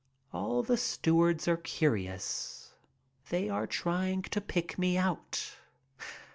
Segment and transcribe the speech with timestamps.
[0.33, 2.73] All the stewards are curious.
[3.29, 5.55] They are trying to pick me out.